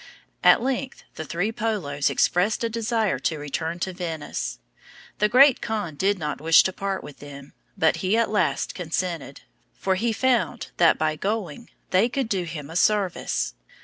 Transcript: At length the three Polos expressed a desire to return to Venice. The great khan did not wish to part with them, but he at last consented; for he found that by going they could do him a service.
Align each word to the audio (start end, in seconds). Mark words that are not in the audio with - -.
At 0.43 0.63
length 0.63 1.03
the 1.13 1.23
three 1.25 1.51
Polos 1.51 2.09
expressed 2.09 2.63
a 2.63 2.69
desire 2.69 3.19
to 3.19 3.37
return 3.37 3.77
to 3.81 3.93
Venice. 3.93 4.57
The 5.19 5.29
great 5.29 5.61
khan 5.61 5.93
did 5.93 6.17
not 6.17 6.41
wish 6.41 6.63
to 6.63 6.73
part 6.73 7.03
with 7.03 7.17
them, 7.19 7.53
but 7.77 7.97
he 7.97 8.17
at 8.17 8.31
last 8.31 8.73
consented; 8.73 9.41
for 9.75 9.93
he 9.93 10.11
found 10.11 10.71
that 10.77 10.97
by 10.97 11.15
going 11.15 11.69
they 11.91 12.09
could 12.09 12.29
do 12.29 12.45
him 12.45 12.71
a 12.71 12.75
service. 12.75 13.53